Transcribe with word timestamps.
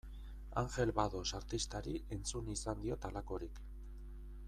Angel 0.61 0.91
Bados 0.99 1.27
artistari 1.41 1.93
entzun 2.17 2.51
izan 2.57 2.83
diot 2.87 3.07
halakorik. 3.11 3.61